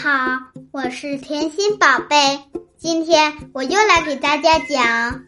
[0.00, 0.38] 好，
[0.70, 2.38] 我是甜心宝贝。
[2.78, 5.24] 今天我又来给大家讲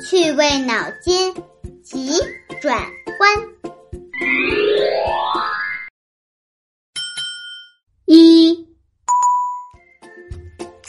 [0.00, 1.34] 趣味脑筋
[1.82, 2.12] 急
[2.62, 3.48] 转弯。
[8.04, 8.68] 一，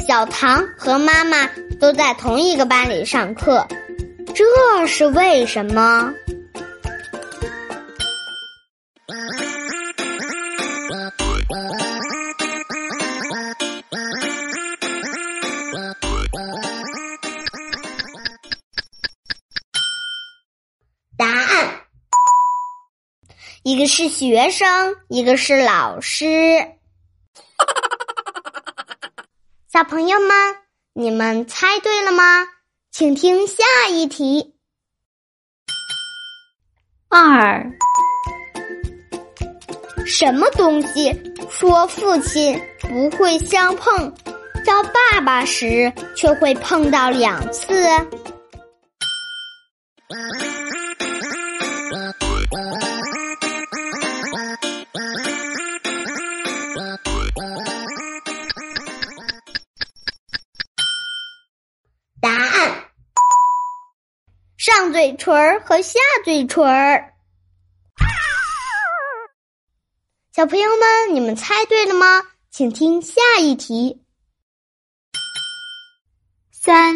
[0.08, 1.48] 小唐和妈妈
[1.80, 3.68] 都在同一个班里上课，
[4.36, 6.14] 这是为什么？
[23.64, 26.26] 一个是学生，一个是老师。
[29.72, 30.56] 小朋友们，
[30.94, 32.48] 你们猜对了吗？
[32.92, 34.56] 请听下一题。
[37.10, 37.66] 二，
[40.06, 41.14] 什么东西
[41.50, 44.14] 说父亲不会相碰，
[44.66, 47.74] 叫爸爸时却会碰到两次？
[64.98, 67.14] 嘴唇儿和下嘴唇儿。
[70.34, 72.24] 小朋友们，你们猜对了吗？
[72.50, 74.02] 请听下一题。
[76.52, 76.96] 三，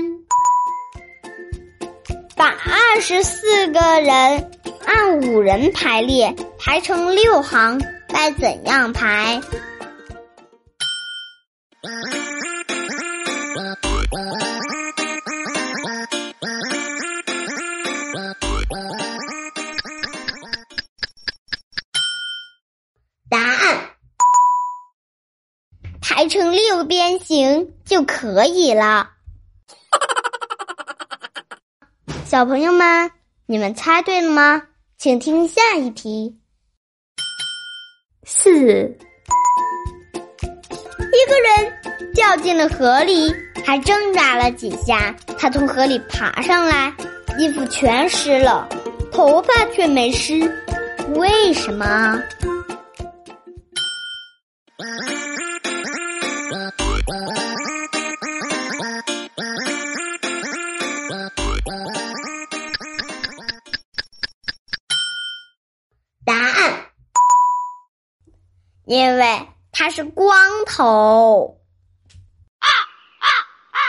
[2.35, 4.51] 把二十四个人
[4.87, 9.39] 按五人排列，排成六行，该怎样排？
[26.21, 29.09] 排成六边形就可以了。
[32.29, 33.09] 小朋友们，
[33.47, 34.61] 你们猜对了吗？
[34.99, 36.37] 请听下一题。
[38.23, 38.85] 四，一
[41.27, 43.33] 个人掉进了河里，
[43.65, 46.93] 还挣扎了几下，他从河里爬上来，
[47.39, 48.69] 衣服全湿了，
[49.11, 50.39] 头发却没湿，
[51.15, 52.15] 为什么？
[68.91, 71.57] 因为他是光头。
[72.59, 73.27] 啊啊
[73.71, 73.79] 啊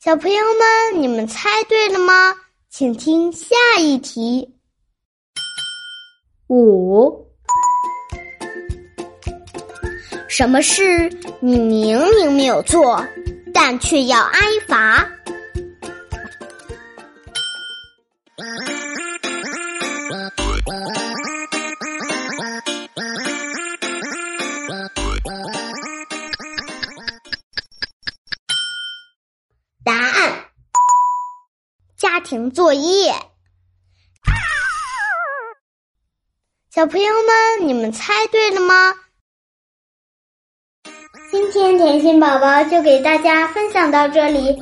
[0.00, 2.34] 小朋友们，你们猜对了吗？
[2.68, 4.52] 请听下一题。
[6.48, 7.24] 五，
[10.28, 11.08] 什么事
[11.38, 13.06] 你明明没有做，
[13.54, 15.08] 但却要挨罚？
[32.18, 33.14] 家庭作业。
[36.74, 38.92] 小朋友们，你们猜对了吗？
[41.30, 44.58] 今天甜心宝宝就给大家分享到这里。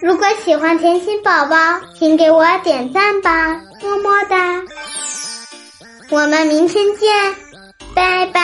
[0.00, 1.56] 如果喜欢甜心宝宝，
[1.98, 4.64] 请给我点赞吧，么么哒！
[6.08, 7.36] 我们明天见，
[7.94, 8.40] 拜拜。